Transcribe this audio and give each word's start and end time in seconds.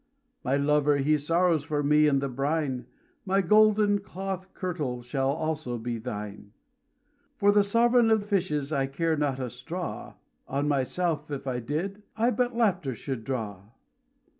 "My 0.43 0.57
lover 0.57 0.97
he 0.97 1.19
sorrows 1.19 1.63
for 1.63 1.83
me 1.83 2.07
in 2.07 2.17
the 2.21 2.27
brine, 2.27 2.87
My 3.23 3.41
golden 3.43 3.99
cloth 3.99 4.51
kirtle 4.55 5.03
shall 5.03 5.29
also 5.29 5.77
be 5.77 5.99
thine." 5.99 6.53
"For 7.37 7.51
the 7.51 7.63
sovereign 7.63 8.09
of 8.09 8.25
fishes 8.25 8.73
I 8.73 8.87
care 8.87 9.15
not 9.15 9.39
a 9.39 9.47
straw, 9.51 10.15
On 10.47 10.67
myself, 10.67 11.29
if 11.29 11.45
I 11.45 11.59
did, 11.59 12.01
I 12.17 12.31
but 12.31 12.55
laughter 12.55 12.95
should 12.95 13.23
draw. 13.23 13.61